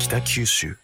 [0.00, 0.78] 北九州。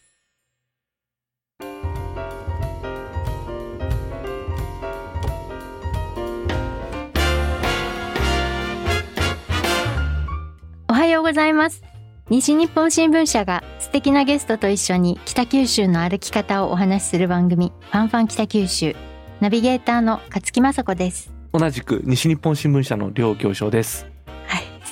[10.87, 11.83] おはようございます。
[12.29, 18.95] 西日本新聞社が素敵なゲストと一緒に北九州の歩き方をお話しする番組ファンファン北九州。
[19.41, 21.33] ナビゲーターの勝木雅子です。
[21.55, 24.16] 同じく西日本新聞社の両行商です。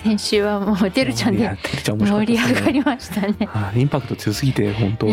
[0.05, 1.51] はい先週はもうてるちゃんで
[1.85, 2.27] 盛。
[2.27, 5.07] り上がりましたねはいインパクト強すぎて本当。
[5.09, 5.13] い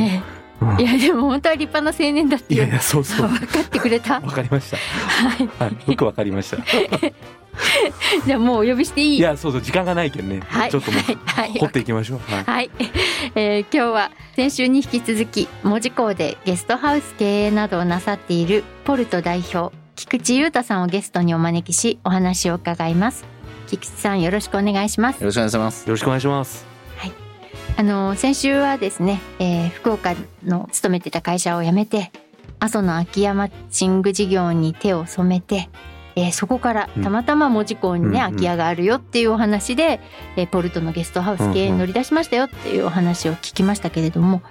[0.86, 3.28] やでも本当は立派な青年だっていやいやそうそう。
[3.28, 4.78] 分かってくれたわかりました。
[4.78, 6.58] はいはいよくわかりました。
[8.26, 9.18] じゃあもうお呼びしていい？
[9.18, 10.40] いやそうそう時間がないけんね。
[10.48, 12.20] はいちょっともうはいはい掘っていきましょう。
[12.32, 12.44] はい。
[12.44, 12.70] はい、
[13.36, 23.26] えー今日は先週に引き続き門司港でゲストハウス経営などをなさっているポルト代表菊池裕太さんをゲストにお招きしお話を伺います
[23.72, 25.86] 菊池さんよろしくお願いしますよろしくお願いします。
[25.88, 26.66] よろしくお願いします。
[27.78, 30.14] あの先週はですね、えー福岡
[30.44, 32.12] の勤めてた会社を辞めて
[32.60, 35.70] 阿蘇の空き家マッチング事業に手を染めて、
[36.16, 40.02] えーそこからうんたまたま門司港にね、うんうん空き家があるよっていうお話で、
[40.36, 44.42] えーポルトのゲストハウス経営に乗り出しましたよっていうお話を聞きましたけれども、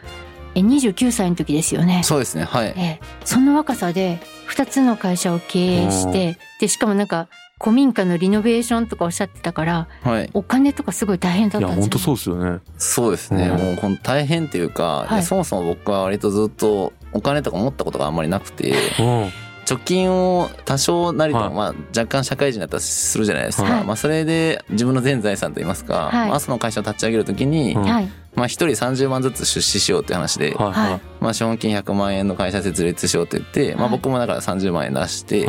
[0.55, 2.01] えー29歳の時ですよね。
[2.05, 2.45] そうですね。
[2.45, 2.69] はい。
[2.77, 4.19] えーその若さで
[4.49, 7.29] 2つの会社を経営してでしかもなんか
[7.61, 10.31] 古民家のリノベーションとかおっしゃってたからはい。
[10.33, 12.41] お金とかすごい大変だいや本当ったんですよね。
[12.41, 12.61] そうですよね。
[12.79, 13.49] そうですね。
[13.49, 19.31] うんもうほんと大変っていうか、はいそもそも僕は割とずっとお金とか持ったことがあんまりなくて、うん。
[19.67, 23.65] 貯金を多少なりとも、はいまあ若干社会人だったらするじゃないですか。
[23.65, 35.47] はいまあそれで自分の全財産といいますか、はいまあその会社を立ち上げるときに、うんはいまあ一人30万ずつ出資しようっていう話で、はいはいはまあ資本金100万円の会社設立しようって言って、まあはい僕もだから30万円出して、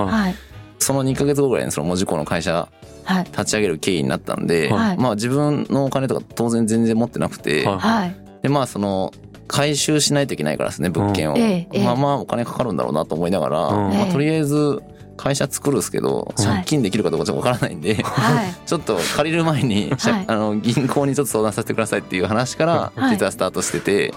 [0.84, 2.70] その2ヶ月後ぐらいにその文字工の会社
[3.04, 3.24] はい。
[3.26, 4.98] 立ち上げる経緯になったんで、はい。
[4.98, 7.78] まあ自分のお金とか当然全然持ってなくて、はい。
[7.80, 8.16] はい。
[8.44, 9.12] でまあその
[9.48, 13.90] 回収しないといけないからですね物件を、うんまあまあお金かかるんだろうなと思いながら、うん。
[13.90, 14.82] まあ、ええとりあえず
[15.18, 16.46] 会社作るんですけどはい。
[16.46, 18.54] 借金できるかどうかちょっとわからないんで、はい。
[18.66, 20.26] ちょっと借りる前に、はい。
[20.28, 23.12] あの銀行にちょっと相談させてくださいっていう話からはい。
[23.12, 24.14] 実はスタートしてて、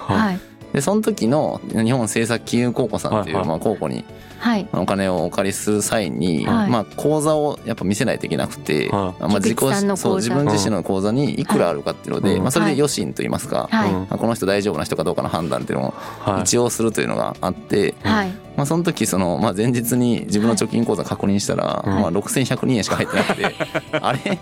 [0.73, 4.05] でその時の日本政策金融公庫さんっていう、まあ、公庫に
[4.45, 4.69] はい。
[4.75, 6.71] お金をお借りする際に、はい。
[6.71, 9.59] まあ口座をやっぱ見せないといけなくて、はまあ自己
[9.97, 15.95] そう自分自身の口座にいくらあるかっていうので、はいまあそれで余震と言いますか、まあこの人大丈夫な人かどうかの判断っていうのを
[16.31, 16.43] はい。
[16.43, 18.29] 一応するというのがあって、はい。
[18.55, 22.03] まあその時その、まあ前日に自分の貯金口座確認したら、はい。
[22.03, 23.55] まあ6102円しか入ってなくて、
[24.01, 24.39] あれ？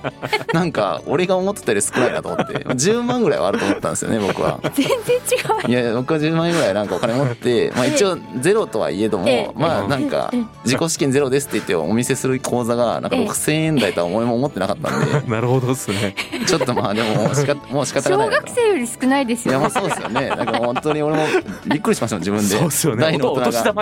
[0.52, 4.58] なんか俺が思ってたより少ないなと思って、まあ10万ぐらいはあると思ったんですよね、僕は。
[4.74, 5.70] 全然違う。
[5.70, 10.32] いや、僕は10万円ぐらいなんかお金持って、まあ一応ゼロとはいえどもええ、まあなんか
[10.64, 16.14] 自己資金ゼロですって言ってお見せする口座がなんかええ6000円台とは思いも思ってなかったんで、 なるほどですね。
[16.47, 18.48] ちょっとまあでも仕方 もう仕方がない小学。
[18.50, 20.28] 生より少ないですいやよまあそうですよね。
[20.28, 21.25] なんか本当に俺も
[21.66, 22.48] びっくりしましたもん自分で。
[22.56, 23.02] そうですよね。
[23.02, 23.75] 大のお大人が。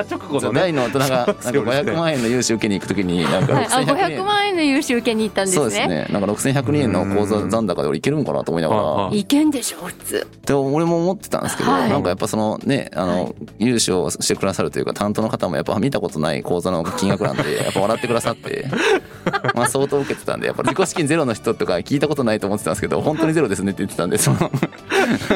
[0.53, 0.60] ね。
[0.60, 4.25] 大の大人がなんかそうですね500万円の融資受けに行くときになんかはいあ6100 500円。
[4.26, 6.06] 万円の融資受けに行ったんですねそうですね。
[6.10, 8.82] なんか6102円の口座残高で俺いけるんかなと思いながら。
[8.82, 18.66] はいいけんでしょ普通って俺も思ってたんですけど、はいなんかやっぱそのね、あはの、融資をしてくださるというか、担当の方もやっぱ見たことない口座の金額なんで、やっぱ笑ってくださって、
[19.55, 24.50] まあ相当受けてたんで、やっぱ自己資金ゼロの人とか聞いたことないと思ってたんですけど、本当にゼロですねって言ってたんで、その、なん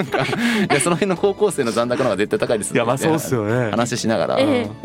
[0.06, 3.47] か、いや、その辺の高校生の残高の方が絶対高いですいやまあそうっすよ。
[3.47, 3.70] よね。
[3.70, 4.38] 話しながら、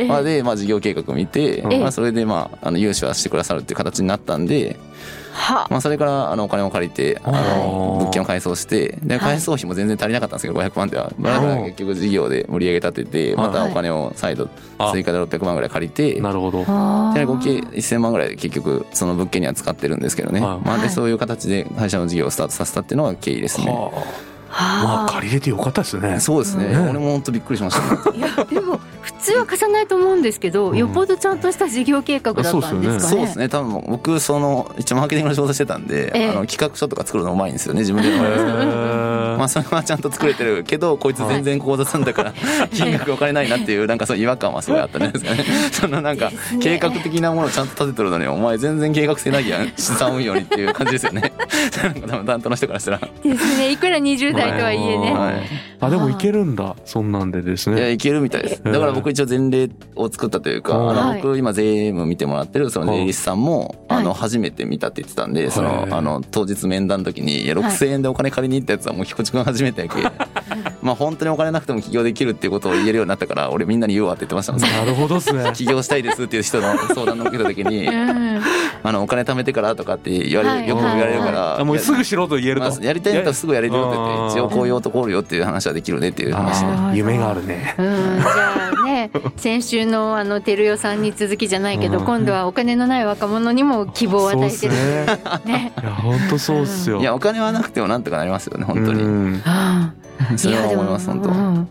[0.08, 4.78] まあで、まあ事業計画見て、ええまあそれでまあ、あの、融資はしてくださるっていう形になったんで、
[5.29, 5.29] は
[5.70, 9.20] まあ、それからあのお金を借りてああのー物件を改装してではい。
[9.20, 14.92] 改装費も全然足りなかったんですけど500万ではだから結局事業で売り上げ立ててまたお金を再度あ。
[14.92, 16.66] 追加で600万ぐらい借りてなるほど。
[16.68, 20.66] あで合計1000万ぐらい結局その物件には使ってるんですけどね、はい。
[20.66, 23.68] まあ、はいでそういう形で会社の事業をスタートさせたっていうのが経緯ですね。
[23.68, 23.92] は
[24.52, 24.84] あ。
[24.84, 26.20] まあ借りれてよかったですね。
[26.20, 26.90] そうですね、うん。
[26.90, 30.78] 俺も本当びっくりしました、ね、いやでも普通は貸さないと思うんですけど、うん。
[30.78, 33.00] よっぽどちゃんとした事業計画だったんですかね。
[33.00, 33.50] そうですね。
[33.50, 36.30] 多分僕その一応マーケティングの仕事してたんで、ええ。
[36.30, 37.82] あの企画書とか作るのうまいんですよね。
[37.82, 38.10] 自分で
[39.40, 42.34] まあそれはちゃんと作れてるけどこいつ全然口座積んだから
[42.74, 45.46] 金額お金ないなっていうなんかそういう違和感はすごいあったんですかね。
[45.72, 49.72] そのなんか計画的なものをちゃんと立ててるのにお前全然計画性ないやん。
[49.78, 51.32] 資産運用にっていう感じですよね。
[51.84, 53.72] なんか多分担当の人からしたら、ですね。
[53.72, 55.14] いくら20代とはいえね。
[55.14, 55.34] はい、
[55.80, 56.76] あでもいけるんだ。
[56.86, 57.78] そんなんでですね。
[57.78, 58.64] いやいけるみたいです。
[58.64, 64.00] だから僕一応前例を作ったというか、うんあのはい僕今税務見てもらってるその税理士さんも、はい。
[64.00, 70.02] あの初めて見たって言ってたんで、そのはいあの当日面談の時に「いや6000円でお金借りに行ったやつはもう彦地君初めてやけ
[70.82, 74.62] まあ本当にお金なくても起業できるっていうことを言えるようになったから 俺みんなに言うわって言ってましたもん。
[74.62, 75.52] なるほどですね。
[75.54, 78.42] 起業したいですっていう人の相談の受けた時にうん
[78.82, 84.30] あのお金貯めてからとかって言われよく言われるから、あもうすぐしろと言えると、まあ、やりたいんだったらすぐやれるよって言ってうん。
[84.30, 86.62] 一応こういう男おるよっていう話はできるねっていう話。
[86.62, 87.76] で夢があるね。
[87.78, 88.59] うん、じゃ
[89.38, 94.74] 先週のあの照代さんに続きじゃないけど、うん今度はお金のない若者にも希望を与えてる。
[94.74, 95.72] そうね。
[95.82, 97.00] いや本当そうっすよ。
[97.00, 99.42] いやお金はなくてもなんとかなりますよね本当に、うん。
[99.46, 99.94] あ
[100.34, 101.68] あそれは思いやます本当、うん。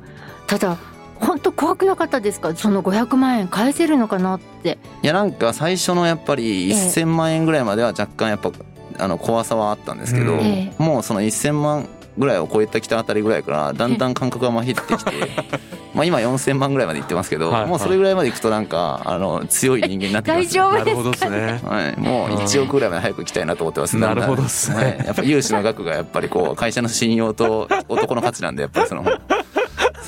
[0.46, 0.76] ただ
[1.16, 2.54] 本当怖くなかったですか？
[2.54, 4.78] その500万円返せるのかなって。
[5.02, 6.76] いやなんか最初のやっぱりええ。
[6.76, 8.52] 1,000万円ぐらいまでは若干やっぱ
[8.98, 10.40] あの怖さはあったんですけど、うん。
[10.40, 11.88] えもうその1,000万
[12.18, 15.12] ぐらいを超えてきたあたりぐらいからだんだん感覚がまひってきて
[15.94, 17.70] まあ今4,000万ぐらいまでいってますけど、はいはい。
[17.70, 20.54] もうそれぐらいまでいくとなんかあの強い人間になってきます。
[20.54, 21.60] 大丈夫ですね。
[21.64, 23.96] はい、もう1億ぐらいまで早く行きたいなと思ってます。
[23.96, 24.76] なるほどっすね。
[24.76, 25.06] はい。
[25.06, 29.04] やっぱ融資の額がやっぱりこう会社の信用と男の価値なんでやっぱりその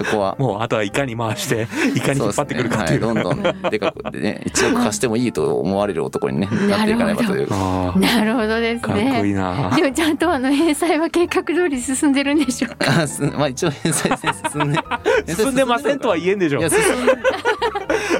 [0.04, 0.36] そこは。
[0.38, 3.00] もうあとはいかに回して いかに引っ張ってくるかっていう。
[3.00, 3.06] ね。
[3.06, 7.48] はい、どんどんでかくでね1億貸してもいいと思われる男にね なっていかねばという。
[8.00, 9.28] なるほどですかっこいね。
[9.28, 9.70] いな。
[9.76, 12.86] でもちゃんとあの返済は計画通り進んでるんでしょうか？
[13.02, 14.10] あすまあ一応返済
[14.52, 14.78] 進んで。
[15.34, 17.12] 進んでませんとは言えんでしょいや進んで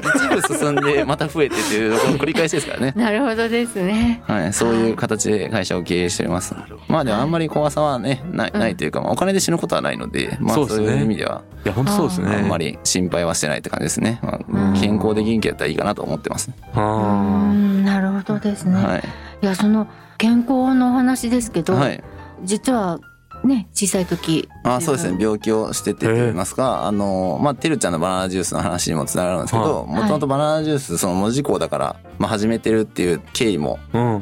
[0.01, 4.21] 一部進んでまた増えてっていう繰り返しですからね なるほどですね。
[4.27, 6.55] はい、そういう形で会社を経営しております。
[6.87, 14.19] まあでもあんまり怖さはね、ない、ないというか、まあお金で死ぬことはないので、まあそううそですねいう意味では、いや本当そうですねあんまり心配はしてないって感じですね。
[14.21, 16.49] まうんあ、健康で元気だったらいいかなと思ってます。
[16.49, 18.75] うあんなるほどですね。
[18.75, 19.03] はい。
[19.41, 19.87] いやその
[20.17, 22.03] 健康のお話ですけど、はい。
[22.43, 22.99] 実は
[23.43, 24.47] ね小さい時。
[24.63, 25.17] あそうですね。
[25.19, 30.01] 病気をしててと言いますか、あの、まあ、てるちゃんのバナナジュースの話にもつながるんですけど、はい。
[30.01, 33.79] もともとバナナジュース、その文字工だから、まあ、始めてるっていう経緯も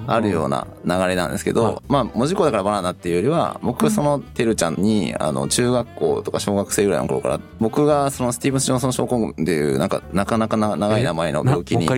[0.08, 1.76] あるような流れなんですけど、はい。
[1.90, 11.52] まあ文字工だからバナナっていうよりは僕そのてるちゃんにあの中学校とか小学生ぐらいの頃から僕がそのスティーブンス・ジョンソン症候群っていうなんかなかなかな長い名前のな？
[11.52, 11.88] 病気に。
[11.90, 11.98] ステ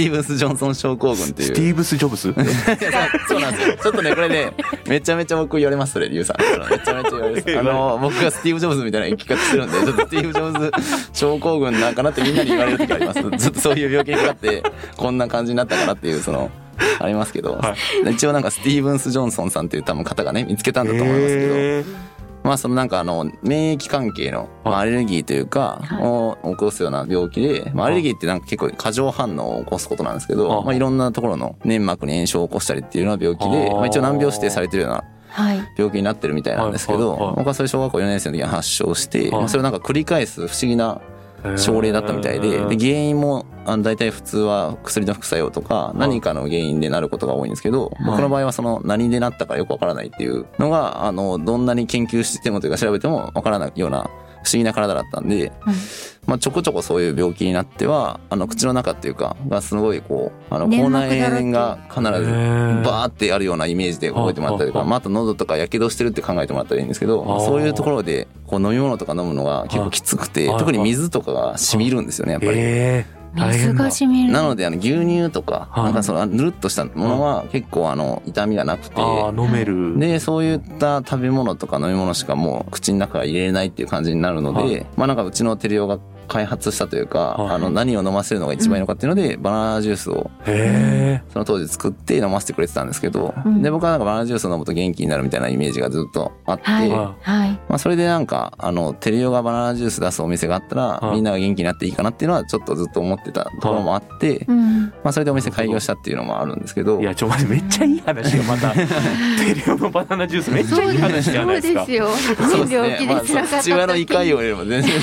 [0.00, 1.48] ィーブンス・ジョンソン症候群っていう。
[1.48, 2.32] スティーブス・ジョブス？
[3.28, 3.76] そうなんですよ。
[3.80, 4.52] ちょっとねこれね
[4.88, 7.54] めちゃめちゃ僕言われますそれリュウさんめちゃめちゃ言われます。
[7.56, 10.72] あの僕がスティーブ・ジョブズみたいな生き方してるんでちょっとスティーブ・ジョブズ
[11.12, 13.22] 症候群なんかなってみんなに言われる時あります。
[13.36, 14.39] ずっとそういう病気にかかって
[14.96, 16.50] こんな感じになったかなっていうその
[16.98, 17.74] ありますけど、は
[18.10, 22.10] 一応なんかスティーブンス・ジョンソンさんっていう多分方がね見つけたんだと思いますけど、
[22.42, 26.02] まあそのなんかあの免疫関係の、まあ、アレルギーというかはい。
[26.02, 35.58] を起こすような病気で、まあ、アレルギーってなんか結構過剰反応を起こすことなんですけどあまあいろんなところの粘膜に炎症を起こしたりっていうような病気でまあ一応難病指定されてるようなはい。
[35.76, 39.30] 病気になってるみたいなんですけど僕はそれ小学校4年生の時に発症してはい。
[39.32, 41.00] まあそれをなんか繰り返す不思議な
[41.56, 54.10] 症例だったみたいでで原因もあの大体普通は薬の副作用とか何かの原因でなることが多いんですけど僕の場合はその何でなったかよくわからないっていうのがあのどんなに研究してもというか調べてもわからないような
[54.42, 55.52] 不思議な体だったんで、
[56.26, 73.19] まあ、ちょこちょこそういう病気になってはあの口の中っていうかがすごいこうあの口内炎が必ずバーってあるようなイメージで覚えてもらったりとか、まあ、あと喉とかやけどしてるって考えてもらったらいいんですけどそういうところでこう飲み物とか飲むのが結構きつくてはい特に水とかが染みるんですよねやっぱり。
[73.36, 73.84] えー大水変だ。
[73.84, 74.32] が染みる。
[74.32, 75.84] なのであの牛乳とかはい。
[75.84, 79.00] なんかそのぬるっとしたものは結構あの痛みがなくて。
[79.00, 79.98] 飲める。
[79.98, 84.86] でそういった食べ物とか飲み物しかもう口の中から入れれないっていう感じになるので、はい。
[84.96, 85.98] まあなんかうちのテレオが
[86.30, 87.54] 開発したというか、はい。
[87.56, 93.62] あの何を飲ませるのが一番いいのかっていうので、バナナジュースをへその当時作って飲ませてくれてたんですけど、うん。
[93.62, 96.88] で僕はなんかバナナジュースを飲むと元気になるみたいなイメージがずっとあって、はい。
[96.88, 101.16] まあそれでなんかあのテレオがバナナジュース出すお店があったら、はい。
[101.16, 104.84] みんなが元気になっていいかなっていうのはちょっとずっと思ってたところもあって、うん。
[105.02, 108.86] まあそれでお店開業したっていうのもあるんですけどいやちょ待ってめっちゃいい話がまた テ
[109.54, 111.80] レオのバナナジュースめっちゃいい話じゃないですか。
[111.80, 112.08] そうですよ。
[112.36, 113.62] そうです病気でまあ辛かった時。
[113.62, 114.90] 父親の胃潰瘍よりも全然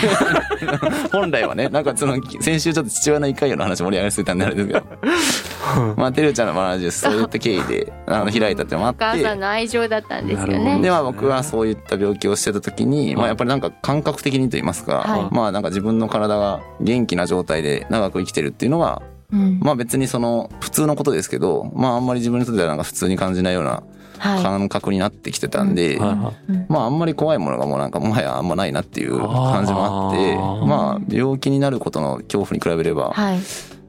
[1.20, 4.84] 本来はね なんかその先週ちょっと父親の胃潰瘍の話盛り上がりすぎたんであれですけど。
[5.98, 9.24] まあてるちゃんのバナナジュそういった経緯であの開いたっていうのもあお母って。
[9.24, 10.80] さんの愛情だったんですよね。
[10.82, 15.36] でまあ僕はそういった病気をしてた時に、まあ、やっぱりなんか感覚的にと言いますか、はい。
[15.36, 19.02] まあなんか自分の体が元気な状態で長く生きてるっていうのが
[19.34, 19.60] うん。
[19.62, 23.84] まあ別にその普通のことですけどまああんまり自分にとってはなんか普通に感じないようなは
[24.20, 33.40] 感覚になってきてたんで、はいまああんまり怖いものがもうなんかもはやあんまないなっていう感じもあってまあ病気になることの恐怖に比べれば、はい。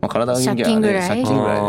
[0.00, 1.68] まあ、体が元気ならね借金ぐらいでね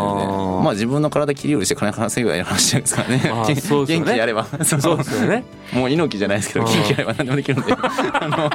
[0.61, 3.21] まあ自分の体切り売りして金稼ぐぐらいの話ですからね。
[3.25, 4.45] まあ元気やれば。
[4.45, 5.43] そうですよね。
[5.73, 7.73] もう猪木じゃないですけどうん元気やれば何でもできるんで。
[7.73, 8.49] あの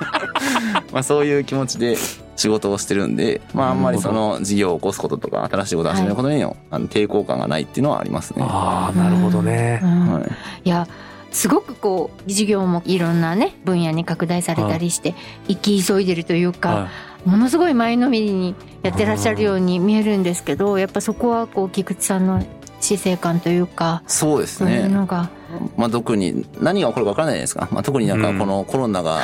[0.95, 1.97] まあそういう気持ちで
[2.37, 8.45] 仕事をしてるんでまああんまりその事業を起こすこととか新しいことを始めることにのあの抵抗感がないっていうのはありますね。
[8.49, 9.81] ああなるほどね。
[9.83, 10.13] うん。
[10.13, 10.33] はい。
[10.65, 10.87] いや
[11.33, 15.17] すごくこう事業もいろんなね分野に拡大されたりして
[15.49, 16.89] 生き急いでるというか、は
[17.25, 22.45] ものすごい前のめりにやってらっしゃるように見えるんですけどやっぱそこはこう菊池さんの
[22.85, 24.89] 死生観というかそうですね。
[24.89, 25.31] のが、
[25.77, 27.69] まあ特に何が起こるか分からないじゃないですか。
[27.73, 29.21] まあ特になんかこのコロナが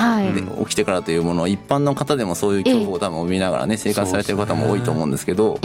[0.64, 5.58] 起きてからというものを一般の方でもそういう恐怖を多分帯びながらね生活されてる方も多いと思うんですけど、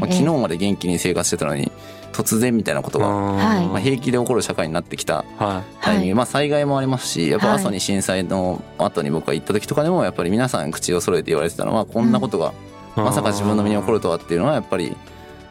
[0.00, 1.70] まあ、昨日まで元気に生活してたのに
[2.12, 3.66] 突然みたいなことが、はい。
[3.66, 6.14] まあ、平気で起こる社会になってきたはタイミング、はい。
[6.14, 7.56] まあ災害もありますしやっぱはい。
[7.56, 12.52] 阿蘇に震災の後に僕が行った時とかでもやっぱり皆さん口を揃えて言われてたのはこんなことが
[12.96, 13.00] い。
[13.00, 14.96] まさか自分の身に起こるとはっていうのはやっぱり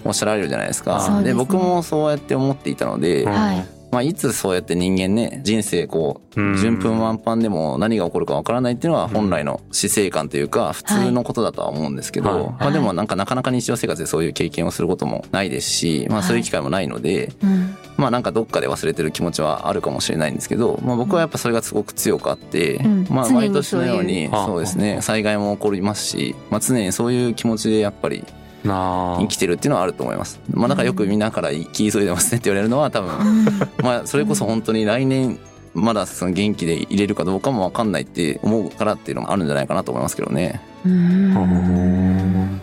[0.05, 0.95] おっしゃられるじゃないですか。
[0.95, 1.33] ですね。
[1.33, 3.75] 僕もそうやって思っていたので、うんはい。
[3.91, 6.57] まあ、いつそうやって人間ね人生こううん。
[6.57, 12.43] 順風満帆でも何が起こるかわからないっていうのは本来の死生観というか普通のことだとは思うんですけど、はい。
[12.43, 17.77] まあ、でもなんかなかなか日常生活でそういう経験をすることもないですし、まあ、そういう機会もないので、うん。
[17.95, 23.07] まあなんかどっかで忘れてる気持ちはあるかもしれないんですけど、まあ、僕はやっぱそれがすごく強くあって、うん。
[23.09, 28.25] まあ毎年のようにそうですね災害も起こりますし、まあ、常にそういう気持ちでやっぱり
[28.65, 30.39] 生きてるっていうのはあると思います。
[30.51, 33.17] まあだからよくみんなから生き急いでますねって言われるのは多分。
[33.17, 33.45] う ん
[33.83, 35.39] まあそれこそ本当に来年
[35.73, 40.61] まだその元気で入れるかどうかも分かんないって思うからっていうのもあるんじゃないかなと思いますけどね。
[40.85, 42.61] うん。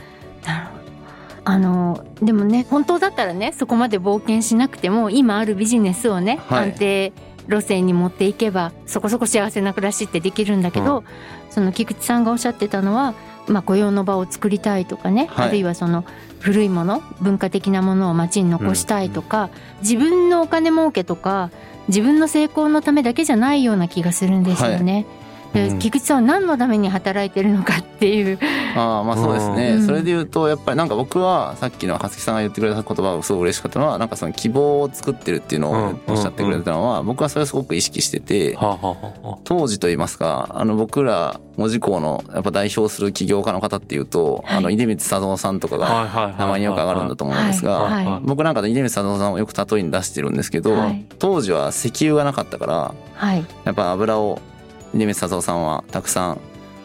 [1.45, 6.71] あのでもね本当だったらねそこまで冒険しなくても今あるビジネスをね、はい。
[6.71, 7.13] 安定
[7.49, 11.05] 路線に持っていけばそこそこ幸せな暮らしってできるんだけど、
[11.51, 13.15] その菊池さんがおっしゃってたのは、
[13.53, 16.05] まあ、雇用の場を作りたいとかね、はいあるいはその
[16.41, 21.51] 古いもの文化的なものを街に残したいとか、自分のお金儲けとか
[21.89, 25.07] 自分の成功のためだけじゃないような気がするんですよね。
[25.53, 28.39] でうん菊池さんは何のために働いてるのかっていう。
[28.75, 38.57] ああまあそうですね、うんそれで言うとやっぱりなんか僕はさっきの勝木さんが言ってくれた言葉がすごく嬉しかったのはなんかその希望を作ってるっていうのをおっしゃってくれたのは僕はそれをすごく意識してて
[39.45, 44.57] 当時といいますかあの僕ら門司港のやっぱ代表する起業家の方っていうと、はい。
[44.59, 51.05] あの出光佐藤さんとかあが名前によく上がるんだと思うんですが、僕なんかで出光佐藤さんをよく例えに出してるんですけど、はい。
[51.19, 53.45] 当時は石油がなかったからはい。
[53.65, 54.41] やっぱ油を
[54.95, 56.41] 出光佐藤さんはたくさん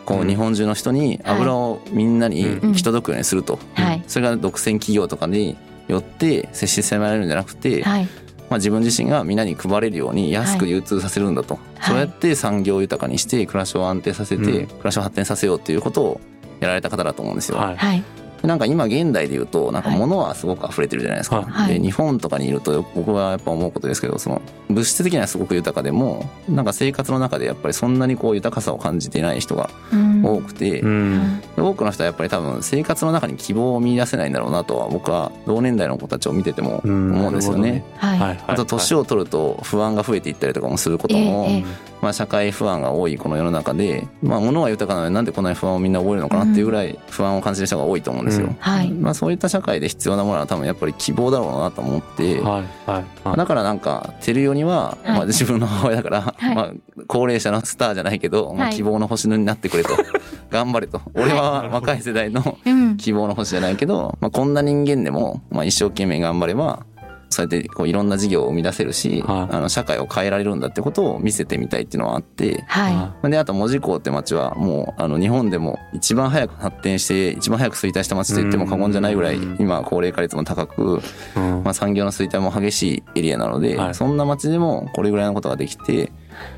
[0.08, 0.28] こううん。
[0.28, 4.04] 日本中の人に油をみんなに行き届くようにすると、はい。
[4.08, 5.58] それが独占企業とかに
[5.90, 8.06] よって接し迫られるんじゃなくて、はい。
[8.50, 11.84] まあ、自分自身がみんなに配れるように安く流通させるんだと、はい。
[11.90, 14.68] そうやって産業を豊かにして暮らしを安定させて、うん。
[14.68, 16.22] 暮らしを発展させようっていうことを
[16.62, 17.58] やられた方だと思うんですよ。
[17.58, 18.04] はいはい
[18.44, 21.74] なんか今現代で言うとなんかはい物はすごく溢れてるじゃないですか、はい。
[21.76, 30.08] で日本とかにいると僕はやっぱ思うことですけどその物質的にはすごく豊かでもなんか生活の中でやっぱりそんなにこう豊かさを感じていない人がうん。
[30.26, 31.42] 多くて、うん。
[31.56, 37.84] で多くの人はやっぱり多分生活の中に希望を見出せないんだろうなとは僕は同年代の子たちを見てても思うんですよね。
[37.98, 38.40] はいはいはい。
[38.48, 41.66] あと年を取ると不安が増えていったりとかもすることも、ええええ
[42.02, 48.48] まあ、社会不安が多いこの世の中で、まあ、物は豊かなのになんでこんなに不安をみんな覚えるのかなっていうぐらい不安を感じる人が多いと思うんですよ。
[48.48, 48.54] うん。
[48.60, 48.92] はい。
[48.92, 53.38] まあ、そういった社会で必要なものは多分やっぱり希望だろうなと思って、はいはいはい。
[53.38, 55.18] だからなんか照代には、はい。
[55.18, 56.56] まあ、自分の母親だから、はい。
[56.56, 56.72] まあ、
[57.08, 58.76] 高齢者のスターじゃないけど、まあ、はい。
[58.76, 59.90] 希望の星になってくれと。
[60.50, 61.02] 頑張れと。
[61.14, 62.98] 俺は若い世代のうん。
[62.98, 66.86] 希望の星じゃないけど、まあ、こんな人間でも、まあ、一生懸命頑張れば
[67.30, 69.56] そうやってこういろんな事業を生み出せるし、はい。
[69.56, 72.64] あの社会を変えられるんだってことを見せてみたいっていうのはあって。
[72.68, 79.58] はであと門司港って町はもうあの日本でも一番早く発展して一番早く衰退した町と言っても過言じゃないぐらいうん。
[79.60, 81.02] 今高齢化率も高く、
[81.36, 81.64] うん。
[81.64, 83.96] まあ、産業の衰退も激しいエリアなので、はい。
[83.96, 86.12] そんな町でもこれぐらいのことができて、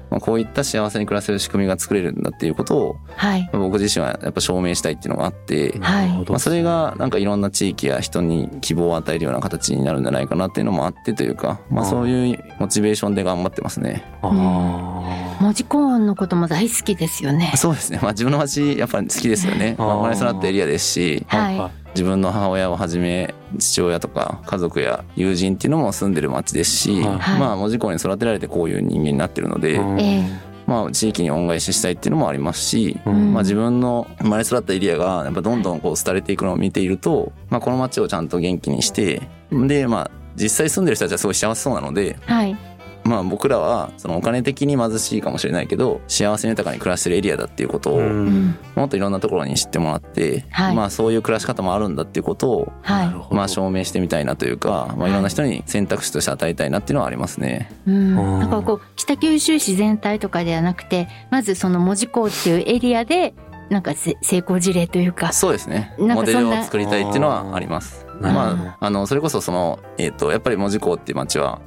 [0.09, 3.11] まあ、こういった幸せに暮らせる仕組みが作れるんだっていうことをい。
[3.15, 6.09] はい僕自身はやっぱ証明したいっていうのがあって、はい。
[6.29, 14.03] まあ、それがなんかいろんな地域や人に希望を与えるような形になるんじゃないかなっていうのもあってというか、まあ、そういうモチベーションで頑張ってますね。
[14.21, 14.29] あ
[15.41, 17.53] 文字コーンのことも大好きですよね。
[17.55, 19.75] そうですね、まあ、自分の町やっぱり好きですよね。
[19.77, 21.25] まあ、生まれ育ったエリアですし。
[21.29, 21.57] ーはい。
[21.57, 27.39] は自分の母親をはじめ父親とか家族や友人っていうのも住んでる町ですし、はい。
[27.39, 29.79] まあ門司港に育てられてこういう人間になってるので、
[30.67, 33.33] まあ地域に恩返ししたいっていうのもありますし、うん。
[33.33, 42.68] まあ自分の生まれ育ったエリアがやっぱどんどんこう廃れていくのを見ていると、まあこの町をちゃんと元気にしてでまあ実際住んでる人たちはすごい幸せそうなのでえはい
[43.03, 50.75] まあ僕らはそのお金的に貧しいかもしれないけど幸せに豊かに暮らしてるエリアだっていうことを、もっといろんなところに知ってもらって、はい。
[50.75, 53.35] まあそういう暮らし方もあるんだっていうことをはい。
[53.35, 57.71] まあ証明してみたいなというか、まあいろんな人に選択肢として与えたいなっていうのはありますね。
[57.87, 58.39] うん、うん。
[58.39, 63.33] なんかこう北九州市全体とかではなくてまずその門司港っていうエリアで
[63.69, 65.93] なんかせ成功事例というかそうですね。
[65.97, 68.05] モデルを作りたいっていうのはあります。
[68.21, 71.61] まあ、あの、それこそその、えっ、と、やっぱり門司港っていう街は、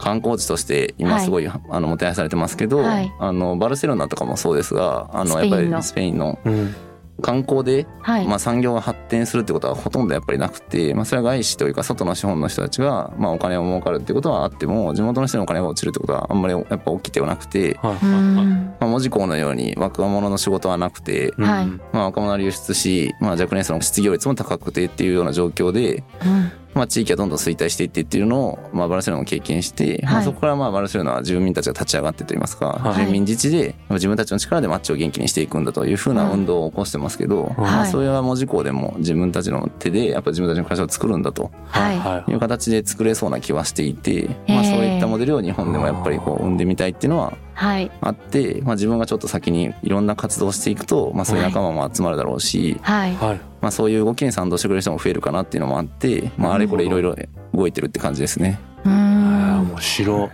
[0.00, 3.12] 観光地として今すごい、あの、もてはやされてますけど、はい。
[3.18, 5.56] あの、バルセロナとかもそうですが、あの、スペインの。
[5.56, 6.74] やっぱりスペインの、うん。
[7.20, 18.06] 観光で、はい、まあ、産業が発展するってことはほとんどやっぱりなくて、まあ、それは外資というか外の資本の人たちが、まあ、お金を儲かるってことはあっても地元の人にお金が落ちるってことはあんまりやっぱ起きてはなくて、はい。
[18.06, 18.74] うん。
[18.80, 21.64] まあ、文字工のように若者の仕事はなくて、はい。
[21.64, 33.06] うんまあ、若者は流出し、まあ、若年層の失業率も高くてっていうような状況で、うんまあ、地域はどんどん衰退していってっていうのを、まあ、バルセロナも経験して、まあ、はいそこからまあバルセロナは住民たちが立ち上がってといいますか、はい。
[33.06, 41.98] 住民自治で自分たちの力で街を元気にしていくんだというふうな運動を起こしてますけど、まあ、はいそれは文字工でも自分たちの手でやっぱ自分たちの会社を作るんだとはい。
[41.98, 42.30] はい。
[42.30, 46.90] いう形で作れそうな気はしていて、まあ、そういったモデルを日本でもやっぱりこう生んでみたい。
[46.90, 47.10] ってい。
[47.10, 47.90] うのははい。
[48.00, 57.14] あって、まあ、自分がちょっと先にいろんな活動をしていくと、まあ、そういう仲間も集まるだろうし、はいはいまあ、そういう動きに賛同してくれる人も増えるかなっていうのもあって、まあ、あれこれいろいろ
[57.52, 58.58] 動いてるって感じですね。
[58.84, 60.26] うん面白い。
[60.26, 60.28] い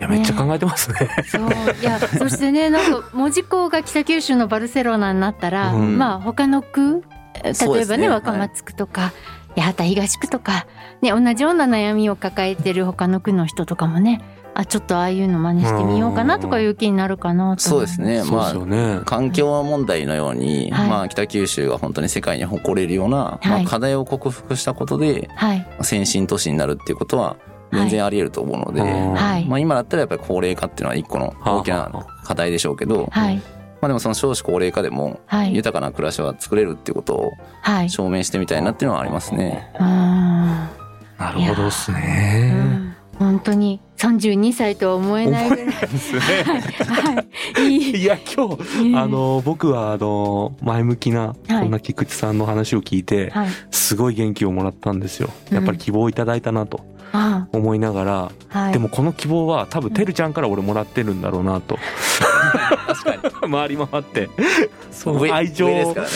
[0.00, 0.96] やめっちゃ考えてますね。
[1.26, 1.48] そう。
[1.80, 5.96] いやそしてねなんか門司港が北九州のバルセロナになったら、うん。
[5.96, 7.04] まあ他の区
[7.42, 7.52] 例
[7.82, 9.12] えばね若松区とか、
[9.60, 10.66] 八幡東区とか、
[11.00, 14.22] ね、同じような悩みを抱えてる他の区の人とかもね
[14.54, 18.22] あちょっとああいうの真似してみようかなとかいう気になるかなとそうですね。
[18.24, 19.00] まあね。
[19.06, 20.88] 環境問題のように、はい。
[20.90, 23.64] まあ北九州が本当に世界に誇れるような、まはい。
[23.64, 25.66] あ課題を克服したことではい。
[25.80, 27.36] 先進都市になるっていうことは
[27.72, 31.90] 全然あり得ると思うので、まあ今だったらやっぱり高齢化っていうのは一個の大きな
[32.22, 33.42] 課題でしょうけど、はい
[33.82, 35.54] まあでもその少子高齢化でもはい。
[35.54, 37.90] 豊かな暮らしは作れるっていうことをはい。
[37.90, 39.70] 証明してみたいなっていうのはありますね。
[39.78, 39.86] うん
[41.18, 42.52] なるほどですね。
[42.54, 42.94] うん。
[43.18, 45.66] 本当に32歳とは思えないぐらい。
[45.66, 46.20] ですね。
[46.20, 47.24] は
[47.60, 47.68] い。
[47.76, 47.76] い。
[47.76, 48.04] いい。
[48.04, 51.34] や今日あの僕はあの前向きなはい。
[51.48, 53.48] そんな菊池さんの話を聞いてはい。
[53.72, 55.28] すごい元気をもらったんですよ。
[55.50, 56.84] うんやっぱり希望をいただいたなと。
[56.84, 57.01] あ
[57.52, 58.72] 思いながらはい。
[58.72, 61.78] でもこの希望は多分てるちゃんから俺もらってるんだろうなと。
[62.86, 63.52] 確かに。
[63.52, 64.28] 回り回って。
[64.90, 65.66] その上愛情。
[65.66, 66.12] ですからね。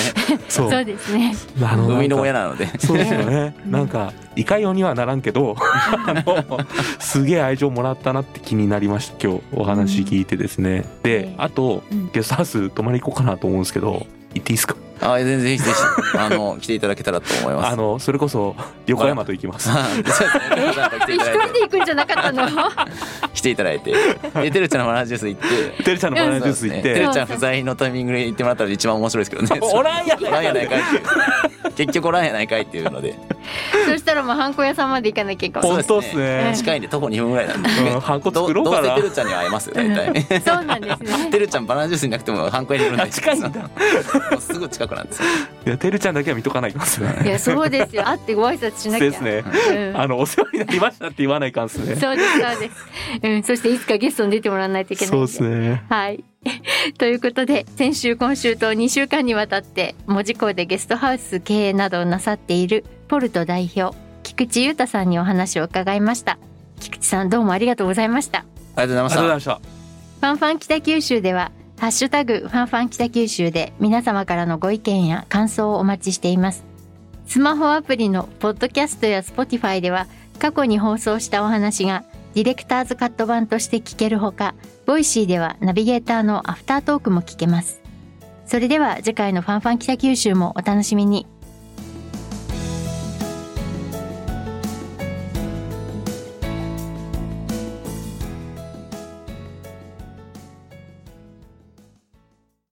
[0.49, 0.71] そう。
[0.71, 1.35] そうですね。
[1.63, 2.67] あの生みの親なので。
[2.79, 3.55] そうですよね。
[3.65, 3.73] うん。
[3.73, 6.59] なんかいかようにはならんけど あの
[6.99, 9.43] すげえ愛情もらったなって気になりました今日。
[9.53, 10.85] お話聞いてですね。
[11.03, 12.11] であとうん。
[12.13, 14.77] ゲストハウス泊まり行こうかなと思うんですけど行っていいですか？
[15.13, 17.73] あ、全然ぜひぜひ、あの、来ていただけたらと思います。
[17.73, 18.55] あのそれこそ
[18.87, 19.69] 横山と行きます。
[19.69, 21.13] 一人
[21.53, 22.47] で行くんじゃなかったの？
[23.35, 23.93] 来ていただいて、
[24.35, 25.41] で、てるちゃんのバナナジュース行っ
[25.77, 26.83] て、てるちゃんのバナナジュース行って。
[26.95, 29.61] てるちゃん不在のタイミングで行ってもらったら一番面白いですけどね。
[29.61, 31.03] おらんやおらんやないかいっていう。
[31.73, 33.15] 結局おらんやないかいっていうので。
[33.87, 36.53] そしたらもうハンコ屋さんまで行かなきゃいけない本当っすそうでね。
[36.57, 37.69] 近いんで徒歩2分ぐらいなんで。
[37.69, 38.89] うんハンコどどう作ろうかな。
[38.97, 40.41] せてるちゃんには会えますよ、大体。
[40.41, 41.31] そうなんですね。
[41.31, 43.03] てるちゃんバナナジュースになくてもハンコ屋にいるんで。
[43.03, 43.69] あ近いんだも
[44.37, 45.29] うすぐ近くなんですよ。
[45.67, 48.03] いやてるちゃんだけは見とかないかすねいやそうですよ。
[48.05, 49.11] 会ってご挨拶しなきゃ。
[49.11, 49.45] ですね。
[49.71, 50.01] うん。
[50.01, 51.97] あのお世話になりましたって言わないかんっすね。
[51.97, 52.77] そうですそうです、
[53.23, 55.83] うん、そしていつかゲストに出てもらわないといけないんそうですね。
[55.89, 56.25] はい。
[56.99, 66.39] ということで先週今週と2週間にわたって門司港でゲストハウス経営などをなさっているポルト代表菊池裕太さんにお話を伺いました。
[66.81, 68.41] 菊池さんどうもありがとうございました。
[68.41, 68.43] あ
[68.83, 69.09] りがとうご。
[69.09, 69.55] ざいました。
[69.55, 76.65] ファンファン北九州ではハッシュタグファンファン北九州で皆様からのご意見や感想をお待ちしています。
[77.27, 80.07] スマホアプリのポッドキャストや Spotify では
[80.39, 82.05] 過去に放送したお話が
[82.37, 87.81] ディレクターズカット版として聞けるほか Voicy ではナビゲーターのアフタートークも聞けます。
[88.45, 91.27] それでは次回のファンファン北九州もお楽しみに。